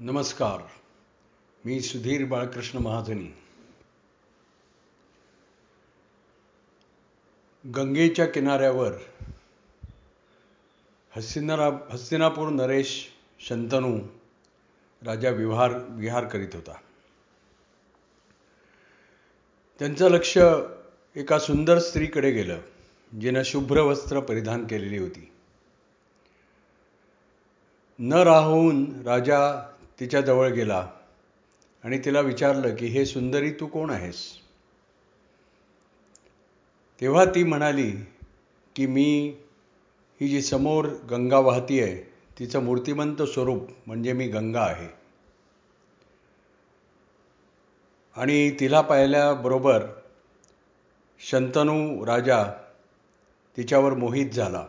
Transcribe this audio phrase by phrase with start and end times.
[0.00, 0.58] नमस्कार.
[1.64, 3.34] मी सुधीर बाळकृष्ण महाजनी.
[7.70, 8.92] गंगेच्या किनाऱ्यावर
[11.16, 13.08] हस्तिनारा हस्तिनापूर नरेश
[13.40, 14.00] शंतनू
[15.04, 16.74] राजा विहार विहार करीत होता.
[19.78, 20.38] त्यांचं लक्ष
[21.16, 22.60] एका सुंदर स्त्रीकडे गेलं
[23.20, 25.32] जिनं शुभ्र वस्त्र परिधान केलेली होती.
[27.98, 30.88] न राहून राजा तिच्याजवळ गेला
[31.84, 34.24] आणि तिला विचारलं की हे सुंदरी तू कोण आहेस?
[37.00, 37.90] तेव्हा ती म्हणाली
[38.76, 39.36] की मी
[40.20, 41.96] ही जी समोर गंगा वाहती आहे
[42.38, 44.88] तिचं मूर्तिमंत स्वरूप म्हणजे मी गंगा आहे.
[48.16, 49.86] आणि तिला पाहिल्याबरोबर
[51.18, 52.44] शंतनू राजा
[53.56, 54.66] तिच्यावर मोहित झाला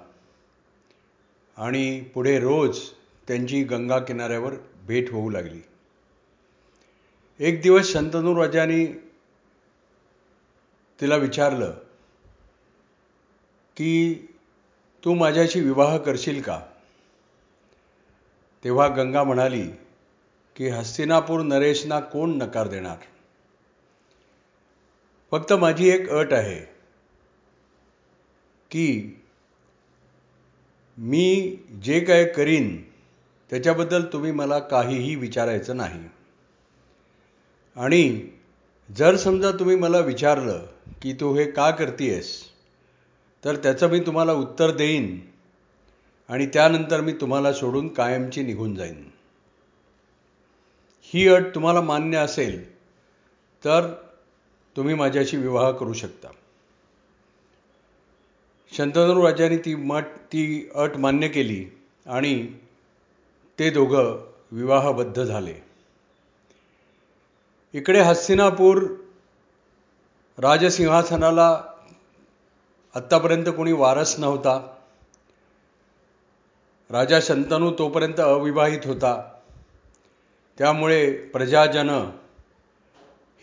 [1.58, 2.80] आणि पुढे रोज
[3.28, 4.54] त्यांची गंगा किनाऱ्यावर
[4.90, 5.62] भेट होऊ लागली.
[7.40, 8.86] एक दिवस शंतनू राजाने
[11.02, 11.72] तिला विचारलं
[13.78, 14.16] की
[15.06, 16.60] तू माझ्याशी विवाह करशील का?
[18.64, 19.68] तेव्हा गंगा म्हणाली
[20.56, 22.98] की हस्तिनापूर नरेशना कोण नकार देणार?
[25.32, 26.60] फक्त माझी एक अट आहे
[28.72, 29.22] की
[30.98, 32.89] मी जे काय करीन
[33.50, 36.04] त्याच्याबद्दल तुम्ही मला काहीही विचारायचं नाही.
[37.76, 38.30] आणि
[38.98, 40.66] जर समजा तुम्ही मला विचारलं
[41.02, 42.44] की तू हे का करतेयस
[43.46, 45.20] तर त्याचं मी तुम्हाला उत्तर देईन
[46.30, 49.10] आणि त्यानंतर मी तुम्हाला सोडून कायमची निघून जाईन.
[51.02, 52.76] ही अट तुम्हाला मान्य असेल
[53.66, 53.94] तर
[54.76, 56.28] तुम्ही माझ्याशी विवाह करू शकता.
[58.72, 61.66] शंतनू राजाने ती मठ ती अट मान्य केली
[62.06, 62.48] आणि
[63.60, 65.56] ते दोघं विवाहबद्ध झाले.
[67.74, 68.84] इकडे हस्तिनापूर
[70.38, 71.64] राजसिंहासनाला
[72.96, 74.76] आत्तापर्यंत कोणी वारस नव्हता.
[76.90, 79.34] राजा शंतनू तोपर्यंत अविवाहित होता.
[80.58, 81.90] त्यामुळे प्रजाजन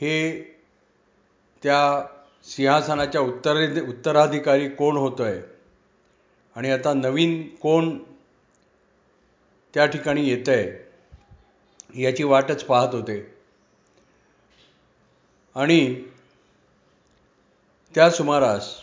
[0.00, 0.42] हे
[1.62, 2.06] त्या
[2.44, 5.40] सिंहासनाच्या उत्तरे उत्तराधिकारी कोण होतोय?
[6.56, 7.98] आणि आता नवीन कोण
[9.76, 10.86] त्या ठिकाणी येत आहे
[12.02, 13.34] याची वाटच पाहत होते.
[15.54, 16.02] आणि
[17.94, 18.82] त्या सुमारास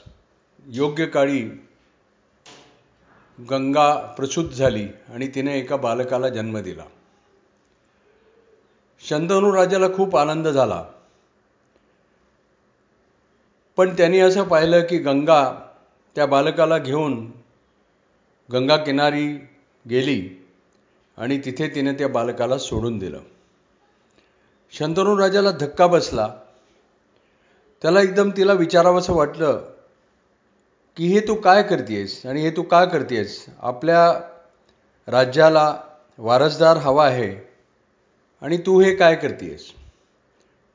[0.65, 1.41] योग्य काळी
[3.49, 6.85] गंगा प्रसूत झाली आणि तिने एका बालकाला जन्म दिला.
[8.99, 10.85] शंतनू राजाला खूप आनंद झाला.
[13.77, 15.69] पण त्यांनी असं पाहिलं की गंगा
[16.15, 17.31] त्या बालकाला घेऊन
[18.51, 19.33] गंगा किनारी
[19.89, 20.42] गेली.
[21.17, 23.19] आणि तिथे तिने त्या बालकाला सोडून दिलं.
[24.71, 26.35] शंतनू राजाला धक्का बसला.
[27.81, 29.61] त्याला एकदम तिला विचारावंसं वाटलं
[30.97, 34.21] की हे तू काय करतेस आणि हे तू का करतेस आपल्या
[35.07, 35.79] राज्याला
[36.17, 37.49] वारसदार हवा आहे
[38.41, 39.71] आणि तू हे काय करतेस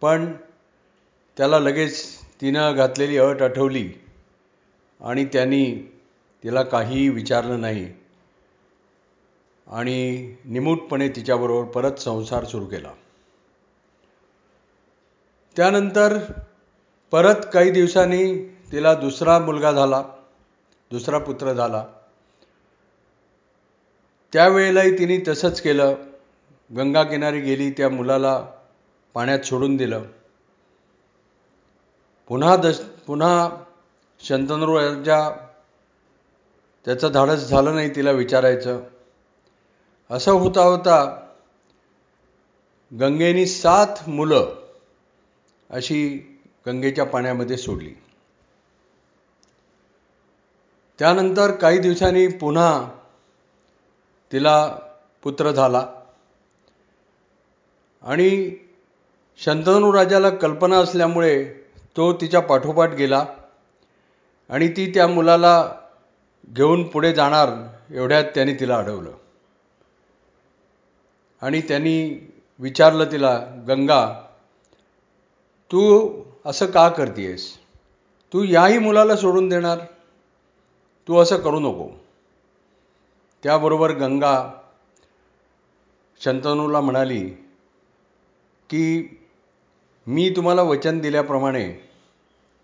[0.00, 0.32] पण
[1.36, 2.04] त्याला लगेच
[2.40, 3.92] तिनं घातलेली अट आठवली
[5.00, 5.94] आणि त्यांनी
[6.44, 7.92] तिला काहीही विचारलं नाही.
[9.68, 12.92] आणि निमूटपणे तिच्याबरोबर परत संसार सुरू केला.
[15.56, 16.18] त्यानंतर
[17.10, 18.34] परत काही दिवसांनी
[18.72, 20.02] तिला दुसरा मुलगा झाला
[20.90, 21.84] दुसरा पुत्र झाला.
[24.32, 25.94] त्यावेळेलाही तिने तसंच केलं.
[26.76, 28.46] गंगा किनारी गेली त्या मुलाला
[29.14, 30.02] पाण्यात सोडून दिलं.
[32.28, 33.48] पुन्हा दश पुन्हा
[34.20, 34.78] शंतनू
[36.84, 38.80] त्याचं धाडस झालं नाही तिला विचारायचं.
[40.10, 40.98] असं होता होता
[42.92, 44.54] गंगेनी सात मुलं
[45.70, 45.98] अशी
[46.66, 47.92] गंगेच्या पाण्यामध्ये सोडली.
[50.98, 52.90] त्यानंतर काही दिवसांनी पुन्हा
[54.32, 54.78] तिला
[55.22, 55.86] पुत्र झाला
[58.02, 58.56] आणि
[59.38, 61.44] शंतनू राजाला कल्पना असल्यामुळे
[61.96, 63.24] तो तिच्या पाठोपाठ गेला
[64.50, 65.72] आणि ती त्या मुलाला
[66.48, 67.48] घेऊन पुढे जाणार
[67.94, 69.10] एवढ्यात त्याने तिला अडवलं.
[71.42, 73.38] आणि त्यांनी विचारलं तिला
[73.68, 74.04] गंगा
[75.70, 75.82] तू
[76.44, 77.56] असं का करतेस
[78.32, 79.78] तू याही मुलाला सोडून देणार?
[81.08, 81.88] तू असं करू नको.
[83.42, 84.52] त्याबरोबर गंगा
[86.20, 87.28] शंतनूला म्हणाली
[88.70, 88.84] की
[90.06, 91.72] मी तुम्हाला वचन दिल्याप्रमाणे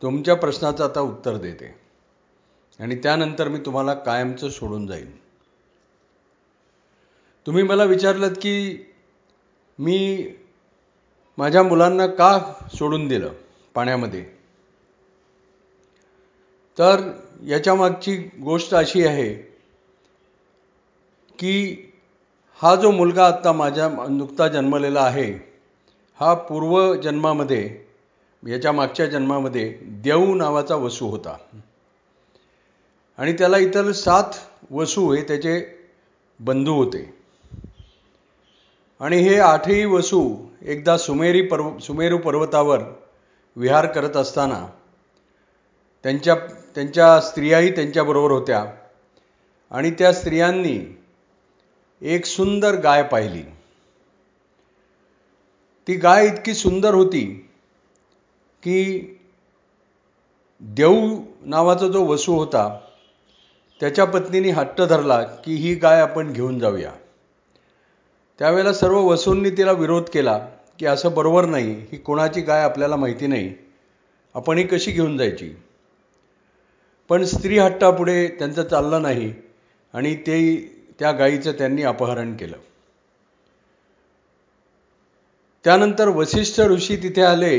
[0.03, 1.75] तुमच्या प्रश्नाचं आता उत्तर देते
[2.81, 5.11] आणि त्यानंतर मी तुम्हाला कायमचं सोडून जाईन.
[7.47, 8.87] तुम्ही मला विचारलं की
[9.79, 10.29] मी
[11.39, 13.33] माझ्या मुलांना का सोडून दिलं
[13.75, 14.25] पाण्यामध्ये?
[16.79, 17.13] तर
[17.47, 19.35] याच्यामागची गोष्ट अशी आहे
[21.39, 21.77] की
[22.63, 25.33] हा जो मुलगा आत्ता माझ्या नुकता जन्मलेला आहे
[26.21, 27.85] हा पूर्व जन्मामध्ये
[28.49, 31.37] याच्या मागच्या जन्मामध्ये देऊ नावाचा वसू होता.
[33.19, 34.25] आणि त्याला इतर सात
[34.71, 35.67] वसू हे त्याचे
[36.41, 37.24] बंधू होते.
[39.01, 42.83] आणि हे आठही वसू एकदा सुमेरी पर्व सुमेरू पर्वतावर
[43.57, 44.67] विहार करत असताना
[46.03, 46.35] त्यांच्या
[46.75, 48.65] त्यांच्या स्त्रियाही त्यांच्याबरोबर होत्या.
[49.71, 50.99] आणि त्या स्त्रियांनी
[52.01, 53.43] एक सुंदर गाय पाहिली.
[55.89, 57.51] ती गाय इतकी सुंदर होती
[58.63, 59.11] की
[60.61, 62.81] देऊ नावाचा जो वसू होता
[63.81, 66.93] त्याच्या पत्नीने हट्ट धरला की ही गाय आपण घेऊन जाऊया.
[68.39, 70.39] त्यावेळेला सर्व वसूंनी तिला विरोध केला
[70.79, 73.53] की असं बरोबर नाही ही कोणाची गाय आपल्याला माहिती नाही.
[74.35, 75.55] आपण ही कशी घेऊन जायची?
[77.11, 79.33] पण स्त्री हट्टापुढे त्यांचं चाललं नाही
[79.95, 80.39] आणि ते
[80.99, 82.57] त्या गायीचं त्यांनी अपहरण केलं.
[85.65, 87.59] त्यानंतर वसिष्ठ ऋषी तिथे आले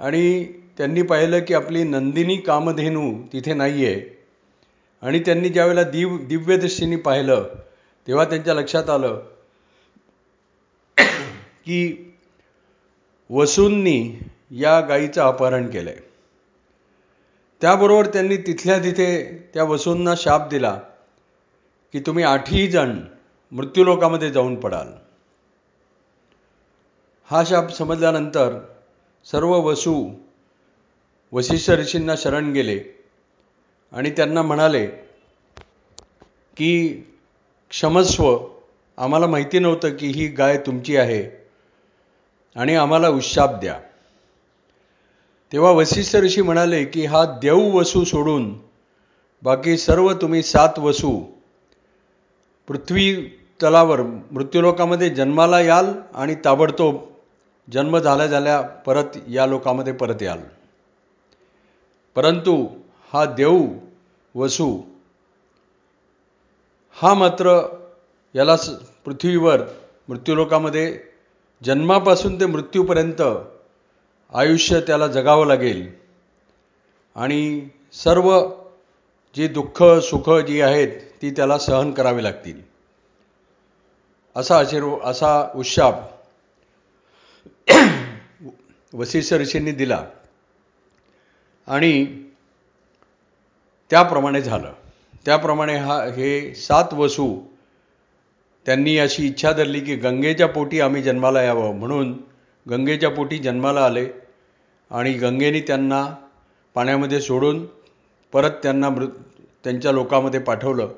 [0.00, 0.44] आणि
[0.78, 4.00] त्यांनी पाहिलं की आपली नंदिनी कामधेनू तिथे नाही आहे
[5.02, 7.48] आणि त्यांनी ज्यावेळेला दिव दिव्यदृष्टीने पाहिलं
[8.06, 9.20] तेव्हा त्यांच्या लक्षात आलं
[11.64, 12.14] की
[13.30, 14.18] वसूंनी
[14.50, 16.10] या गायीचं अपहरण केलं आहे
[17.60, 19.24] त्याबरोबर त्यांनी तिथल्या तिथे
[19.54, 20.80] त्या वसूंना शाप दिला
[21.92, 23.00] की तुम्ही आठही जण
[23.52, 24.86] मृत्यूलोकामध्ये जाऊन पडाल.
[27.24, 28.58] हा शाप समजल्यानंतर
[29.24, 30.10] सर्व वसू
[31.32, 32.80] वशिष्ठ ऋषींना शरण गेले
[33.92, 34.86] आणि त्यांना म्हणाले
[36.56, 36.88] की
[37.70, 38.48] क्षमस्व
[38.96, 41.41] आम्हाला माहिती नव्हतं की ही गाय तुमची आहे.
[42.56, 43.80] आणि आम्हाला उशाप द्या.
[45.52, 48.58] तेव्हा वशिष्ठ ऋषी म्हणाले की हा देव वसू सोडून
[49.42, 51.24] बाकी सर्व तुम्ही सात वसू.
[52.68, 53.24] पृथ्वी
[53.62, 56.96] तलावर मृत्यूलोकामध्ये जन्माला याल आणि ताबडतोब
[57.72, 60.38] जन्म झाल्या झाल्या परत या लोकामध्ये परत याल.
[62.14, 62.66] परंतु
[63.12, 63.68] हा देऊ
[64.34, 64.80] वसू.
[66.96, 67.76] हा मात्र
[68.34, 68.56] याला
[69.04, 69.60] पृथ्वीवर
[70.08, 71.11] मृत्यूलोकामध्ये
[71.64, 73.22] जन्मापासून ते मृत्यूपर्यंत
[74.32, 75.92] आयुष्य त्याला जगावं लागेल.
[77.14, 78.48] आणि सर्व
[79.36, 82.62] जी दुःख सुख जी आहेत ती त्याला सहन करावी लागतील.
[84.36, 85.94] असा आशीर्व असा उशाप
[88.94, 90.06] वशिष्ठ ऋषींनी दिला.
[91.66, 92.22] आणि
[93.90, 94.72] त्याप्रमाणे झालं.
[95.24, 97.40] त्याप्रमाणे हा हे सात वसू
[98.66, 102.20] त्यांनी अशी इच्छा धरली की गंगेच्या पोटी आम्ही जन्माला यावं म्हणून
[102.70, 104.06] गंगेच्या पोटी जन्माला आले
[104.90, 106.14] आणि गंगेने त्यांना
[106.74, 107.66] पाण्यामध्ये सोडून
[108.32, 109.06] परत त्यांना मृ
[109.64, 110.88] त्यांच्या लोकामध्ये पाठवलं.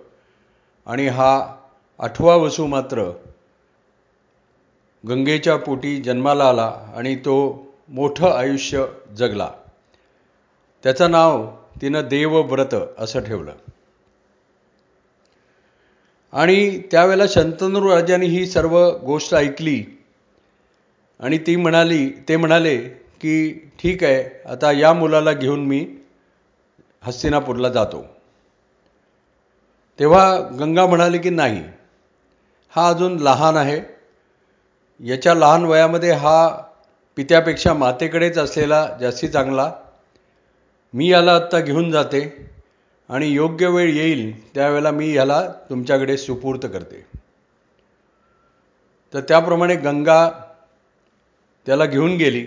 [0.87, 1.57] आणि हा
[1.99, 3.11] आठवा वसू मात्र
[5.09, 8.87] गंगेच्या पोटी जन्माला आला आणि तो मोठं आयुष्य
[9.17, 9.51] जगला.
[10.83, 11.47] त्याचं नाव
[11.83, 13.53] तिनं देवव्रत असं ठेवलं.
[16.35, 19.85] आणि त्यावेळेला शंतनू राजाने ही सर्व गोष्ट ऐकली.
[21.21, 22.77] आणि ती म्हणाली ते म्हणाले
[23.21, 25.87] की ठीक आहे आता या मुलाला घेऊन मी
[27.03, 28.05] हस्तिनापूरला जातो.
[29.99, 31.63] तेव्हा गंगा म्हणाली की नाही
[32.73, 33.81] हा अजून लहान आहे.
[35.01, 36.49] याच्या लहान वयामध्ये हा
[37.17, 39.73] पित्यापेक्षा मातेकडेच असलेला जास्ती चांगला.
[40.95, 42.51] मी याला आत्ता घेऊन जाते.
[43.09, 47.07] आणि योग्य वेळ येईल त्यावेळेला मी ह्याला तुमच्याकडे सुपूर्त करते.
[49.15, 50.31] तर त्याप्रमाणे गंगा
[51.67, 52.47] त्याला घेऊन गेली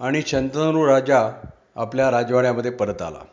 [0.00, 1.30] आणि शंतनू राजा
[1.74, 3.24] आपल्या राजवाड्यामध्ये परत आला.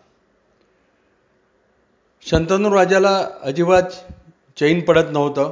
[2.22, 3.84] शंतनू राजाला अजिबात
[4.58, 5.52] चैन पडत नव्हतं.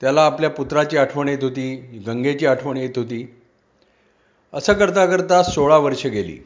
[0.00, 3.34] त्याला आपल्या पुत्राची आठवण येत होती गंगेची आठवण येत होती.
[4.52, 6.38] असं करता करता सोळा वर्ष गेली.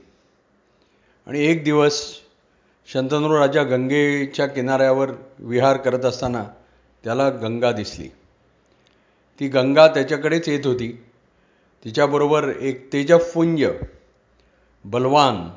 [1.26, 2.14] आणि एक दिवस
[2.88, 6.44] शंतनू राजा गंगेच्या किनाऱ्यावर विहार करत असताना
[7.04, 8.08] त्याला गंगा दिसली.
[9.40, 11.04] ती गंगा त्याच्याकडेच येत होती.
[11.84, 13.64] तिच्याबरोबर एक तेजपुंज
[14.84, 15.49] बलवान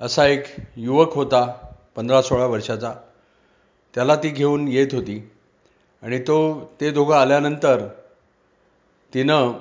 [0.00, 0.44] असा एक
[0.76, 1.44] युवक होता
[1.96, 2.94] पंधरा सोळा वर्षाचा.
[3.94, 5.30] त्याला ती घेऊन येत होती
[6.02, 6.38] आणि तो
[6.80, 7.86] ते दोघं आल्यानंतर
[9.12, 9.52] तिनं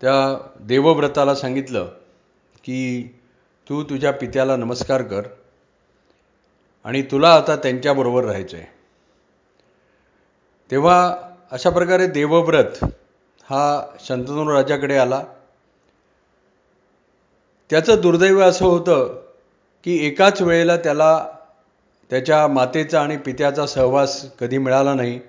[0.00, 0.16] त्या
[0.60, 1.88] देवव्रताला सांगितलं
[2.64, 2.78] की
[3.68, 5.22] तू तुझ्या पित्याला नमस्कार कर
[6.84, 8.66] आणि तुला आता त्यांच्याबरोबर राहायचं आहे
[10.70, 11.16] तेव्हा
[11.50, 12.84] अशा प्रकारे देवव्रत
[13.42, 15.24] हा शंतनू राजाकडे आला.
[17.70, 19.20] त्याचं दुर्दैव असं होतं
[19.84, 21.28] की एकाच वेळेला त्याला
[22.10, 25.20] त्याच्या मातेचा आणि पित्याचा सहवास कधी मिळाला नाही.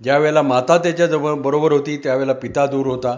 [0.00, 3.16] ज्या वेळेला माता त्याच्याजवळ बरोबर होती त्यावेळेला पिता दूर होता.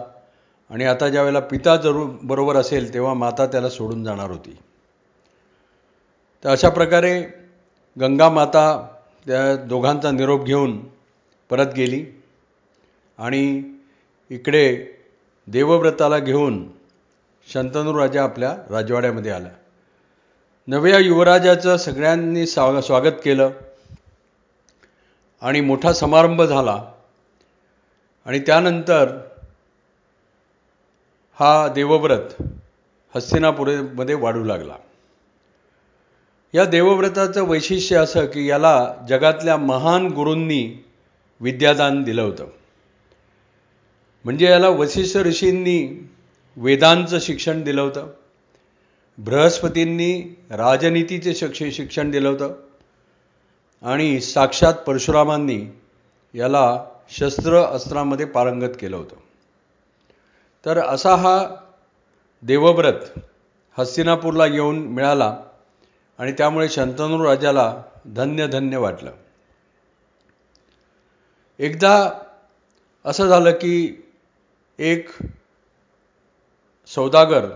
[0.71, 4.57] आणि आता ज्या वेळेला पिता जरूर बरोबर असेल तेव्हा माता त्याला सोडून जाणार होती.
[6.45, 7.21] तर अशा प्रकारे
[8.01, 8.65] गंगा माता
[9.27, 10.79] त्या दोघांचा निरोप घेऊन
[11.51, 12.05] परत गेली
[13.19, 13.63] आणि
[14.31, 14.65] इकडे
[15.47, 16.67] देवव्रताला घेऊन
[17.49, 19.49] शंतनू राजा आपल्या राजवाड्यामध्ये आला
[20.69, 23.51] नव्या युवराजाचं सगळ्यांनी स्वा स्वागत केलं
[25.43, 26.83] आणि मोठा समारंभ झाला.
[28.27, 29.17] आणि त्यानंतर
[31.41, 32.43] हा देवव्रत
[33.17, 34.75] हस्तिनापुरेमध्ये वाढू लागला.
[36.55, 40.85] या देवव्रताचं वैशिष्ट्य असं की याला जगातल्या महान गुरूंनी
[41.41, 42.47] विद्यादान दिलं होतं.
[44.25, 46.11] म्हणजे याला वशिष्ठ ऋषींनी
[46.57, 48.07] वेदांचं शिक्षण दिलं होतं.
[49.19, 52.55] बृहस्पतींनी राजनीतीचे शिक्ष शिक्षण दिलं होतं.
[53.83, 55.61] आणि साक्षात परशुरामांनी
[56.35, 59.17] याला शस्त्र अस्त्रामध्ये पारंगत केलं होतं.
[60.67, 61.57] तर असा हा
[62.43, 63.19] देवव्रत
[63.79, 65.37] हस्तिनापूरला येऊन मिळाला
[66.19, 69.11] आणि त्यामुळे शंतनू राजाला धन्य धन्य वाटलं.
[71.59, 72.11] एकदा
[73.05, 74.03] असं झालं की
[74.79, 75.09] एक
[76.87, 77.49] सौदागर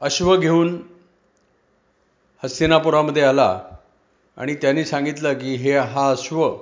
[0.00, 0.82] अश्व घेऊन
[2.42, 3.60] हस्तिनापुरामध्ये आला
[4.36, 6.56] आणि त्यांनी सांगितलं की हे हा अश्व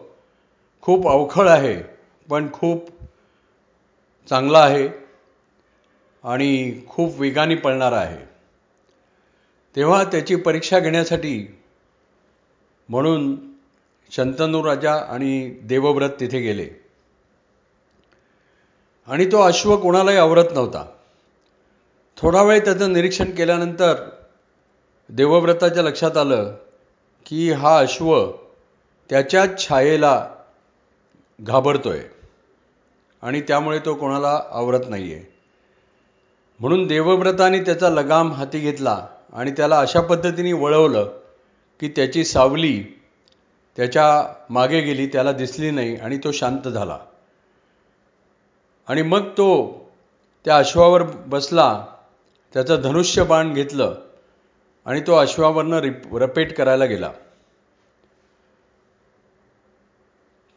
[0.82, 1.82] खूप अवखळ आहे
[2.28, 2.88] पण खूप
[4.28, 4.88] चांगला आहे
[6.24, 8.24] आणि खूप वेगाने पळणारा आहे.
[9.76, 11.58] तेव्हा त्याची परीक्षा घेण्यासाठी
[12.88, 13.36] म्हणून
[14.10, 16.68] शंतनू राजा आणि देवव्रत तिथे गेले.
[19.06, 20.86] आणि तो अश्व कोणालाही आवरत नव्हता.
[22.16, 24.08] थोडा वेळ त्याचं निरीक्षण केल्यानंतर
[25.08, 26.56] देवव्रताच्या लक्षात आलं
[27.26, 28.30] की हा अश्व
[29.10, 30.34] त्याच्याच छायेला
[31.40, 32.00] घाबरतोय.
[33.22, 35.24] आणि त्यामुळे तो कोणाला आवरत नाही आहे
[36.60, 41.18] म्हणून देवव्रताने त्याचा लगाम हाती घेतला आणि त्याला अशा पद्धतीने वळवलं
[41.80, 42.82] की त्याची सावली
[43.76, 46.98] त्याच्यामागे गेली त्याला दिसली नाही आणि तो शांत झाला.
[48.88, 49.48] आणि मग तो
[50.44, 51.86] त्या अश्वावर बसला
[52.52, 53.94] त्याचं धनुष्य बाण घेतलं
[54.84, 57.10] आणि तो अश्वावरनं रिप रपेट करायला गेला.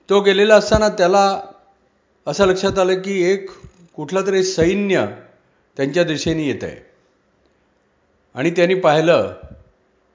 [0.10, 1.42] तो गेलेला असताना त्याला
[2.28, 3.50] असं लक्षात आलं की एक
[3.96, 5.06] कुठला तरी सैन्य
[5.78, 6.76] त्यांच्या दिशेने येत आहे.
[8.36, 9.34] आणि त्यांनी पाहिलं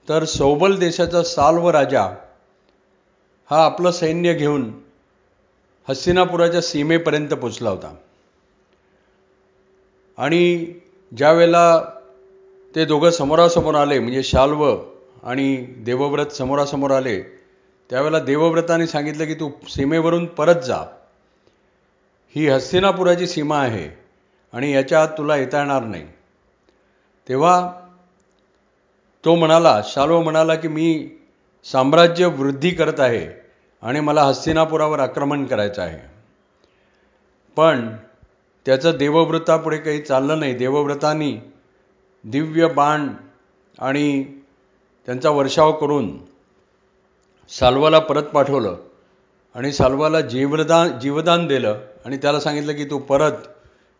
[0.09, 2.03] तर सौबल देशाचा साल्व राजा
[3.51, 4.73] हा आपलं सैन्य घेऊन
[5.89, 7.95] हस्तिनापुराच्या सीमेपर्यंत पोचला होता.
[10.19, 10.67] आणि
[11.17, 11.85] ज्या वेळेला
[12.75, 14.77] ते दोघं समोरासमोर आले म्हणजे शाल्व
[15.23, 17.23] आणि देवव्रत समोरासमोर आले
[17.91, 20.85] त्यावेळेला देवव्रताने सांगितलं की तू सीमेवरून परत जा.
[22.37, 23.89] ही हस्तिनापुराची सीमा आहे
[24.53, 26.07] आणि याच्या आत तुला येता येणार नाही.
[27.29, 27.73] तेव्हा
[29.25, 31.11] तो म्हणाला शाल्व म्हणाला की मी
[31.65, 33.51] साम्राज्य वृद्धी करत आहे
[33.83, 36.11] आणि मला हस्तिनापुरावर आक्रमण करायचं आहे.
[37.57, 37.97] पण
[38.67, 40.55] त्याचं देवव्रतापुढे काही चाललं नाही.
[40.55, 41.39] देवव्रतांनी
[42.25, 43.09] दिव्य बाण
[43.79, 44.25] आणि
[45.07, 46.19] त्यांचा वर्षाव करून
[47.49, 48.77] साल्वाला परत पाठवलं.
[49.55, 53.33] आणि साल्वाला जीवदान जीवदान दिलं आणि त्याला सांगितलं की तू परत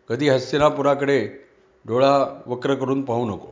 [0.09, 1.29] कधी हस्तिनापुराकडे
[1.85, 3.47] डोळा वक्र करून पाहू नको.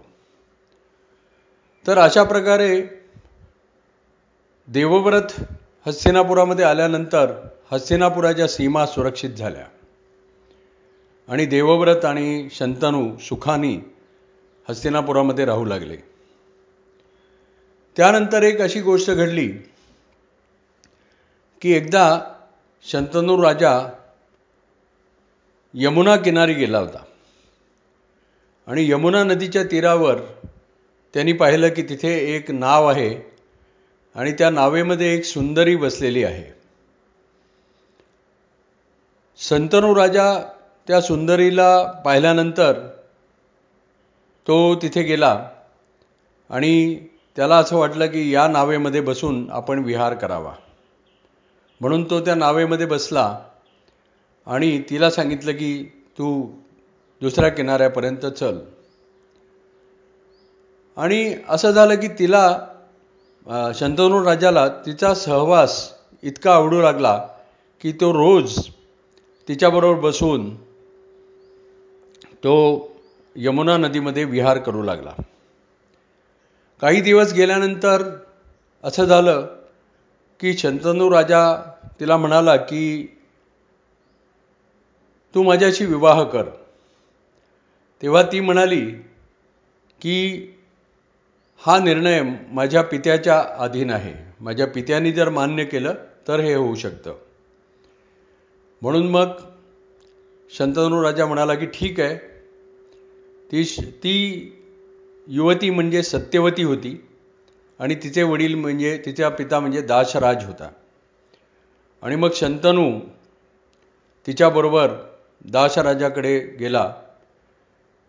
[1.88, 2.82] तर अशा प्रकारे
[4.68, 5.42] देवव्रत
[5.88, 7.34] हस्तिनापुरामध्ये आल्यानंतर
[7.72, 9.66] हस्तिनापुराच्या सीमा सुरक्षित झाल्या.
[11.28, 13.80] आणि देवव्रत आणि शंतनू सुखानी
[14.70, 15.98] हस्तिनापुरामध्ये राहू लागले.
[17.98, 19.52] त्यानंतर एक अशी गोष्ट घडली
[21.62, 22.22] की एकदा
[22.86, 23.90] शंतनू राजा
[25.74, 27.04] यमुना किनारी गेला होता.
[28.68, 30.20] आणि यमुना नदीच्या तीरावर
[31.14, 33.32] त्यांनी पाहिलं की तिथे एक नाव आहे
[34.16, 36.60] आणि त्या नावेमध्ये एक सुंदरी बसलेली आहे.
[39.38, 40.54] संतनू राजा
[40.88, 42.88] त्या सुंदरीला पाहिल्यानंतर
[44.48, 45.50] तो तिथे गेला
[46.50, 50.56] आणि त्याला असं वाटलं की या नावेमध्ये बसून आपण विहार करावा.
[51.82, 53.40] म्हणून तो त्या नावेमध्ये बसला
[54.48, 55.84] आणि तिला सांगितलं की
[56.18, 56.30] तू
[57.22, 58.58] दुसऱ्या किनाऱ्यापर्यंत चल.
[60.98, 62.58] आणि असं झालं की तिला
[63.76, 65.94] शंतनू राजाला तिचा सहवास
[66.24, 67.18] इतका आवडू लागला
[67.82, 68.60] की तो रोज
[69.48, 70.56] तिच्याबरोबर बसून
[72.44, 72.56] तो
[73.36, 75.14] यमुना नदीमध्ये विहार करू लागला.
[76.82, 78.04] काही दिवस गेल्यानंतर
[78.84, 79.48] असं झालं
[80.40, 83.16] की शंतनू राजा तिला म्हणाला की
[85.36, 86.44] तू माझ्याशी विवाह कर.
[88.02, 88.92] तेव्हा ती म्हणाली
[90.02, 90.48] की
[91.58, 94.14] हा निर्णय माझ्या पित्याच्या अधीन आहे.
[94.40, 95.94] माझ्या पित्याने जर मान्य केलं
[96.28, 97.16] तर हे होऊ शकतं.
[98.82, 99.28] म्हणून मग
[100.50, 102.18] शंतनू राजा म्हणाला की ठीक आहे.
[103.52, 104.16] ती ती
[105.28, 107.09] युवती म्हणजे सत्यवती होती.
[107.80, 110.70] आणि तिचे वडील म्हणजे तिचा पिता म्हणजे दाशराज होता.
[112.02, 113.00] आणि मग शंतनू
[114.28, 114.92] तिच्याबरोबर
[115.46, 116.94] दाशराजाकडे गेला.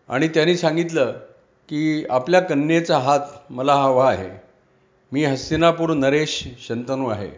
[0.09, 1.11] आणि त्यांनी सांगितलं
[1.69, 4.29] की आपल्या कन्येचा हात मला हवा आहे.
[5.11, 7.31] मी हस्तिनापूर नरेश शंतनू आहे.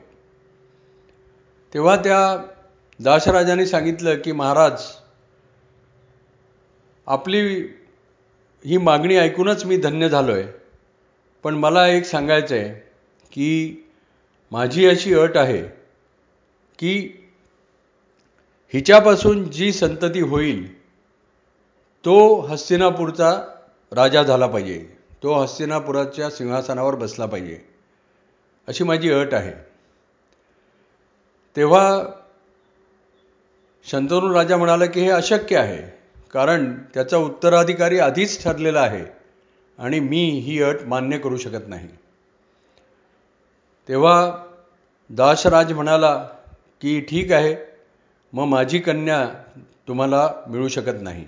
[1.74, 2.46] तेव्हा त्या
[3.00, 4.82] दाशराजाने सांगितलं की महाराज
[7.08, 7.40] आपली
[8.66, 10.62] ही मागणी ऐकूनच मी धन्य झालो आहे
[11.44, 12.70] पण मला एक सांगायचं आहे
[13.32, 13.78] की
[14.52, 15.64] माझी अशी अट आहे
[16.80, 17.10] की
[18.74, 20.84] हिच्यापासून जी संतती होईल
[22.06, 23.42] तो हस्तिनापूरचा
[23.92, 24.88] राजा झाला पाहिजे.
[25.24, 27.60] तो हस्तिनापुराच्या सिंहासनावर बसला पाहिजे.
[28.68, 29.54] अशी माझी अट आहे.
[31.56, 32.04] तेव्हा
[33.86, 36.00] शंतनू राजा म्हणाला की हे अशक्य आहे
[36.34, 39.23] कारण त्याचा उत्तराधिकारी आधीच ठरलेला आहे.
[39.77, 41.88] आणि मी ही अट मान्य करू शकत नाही.
[43.89, 44.44] तेव्हा
[45.10, 46.15] दासराज म्हणाला
[46.82, 47.56] की ठीक आहे
[48.34, 49.27] मग माझी कन्या
[49.88, 51.25] तुम्हाला मिळू शकत नाही.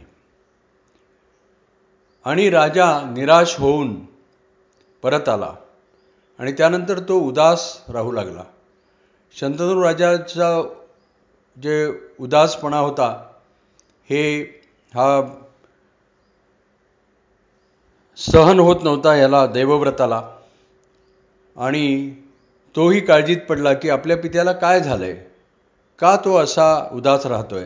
[2.26, 3.96] आणि राजा निराश होऊन
[5.04, 5.54] परत आला
[6.40, 8.44] आणि त्यानंतर तो उदास राहू लागला.
[9.36, 10.62] शंतनू राजाचा
[11.58, 11.88] जे
[12.20, 13.10] उदासपणा होता
[14.10, 14.42] हे
[14.94, 15.22] हा
[18.18, 20.30] सहन होत नव्हता याला देवव्रताला.
[21.58, 22.16] आणि
[22.76, 25.26] तोही काळजीत पडला की आपल्या पित्याला काय झालंय?
[26.00, 27.66] का तो असा उदास राहतोय?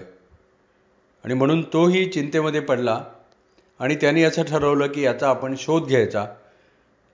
[1.24, 3.06] आणि म्हणून तोही चिंतेमध्ये पडला.
[3.80, 6.26] आणि त्यांनी असं ठरवलं की याचा आपण शोध घ्यायचा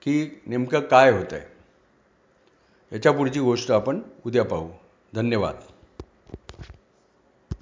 [0.02, 1.46] की नेमकं काय होतं आहे
[2.92, 4.70] याच्या पुढची गोष्ट आपण उद्या पाहू.
[5.14, 5.56] धन्यवाद.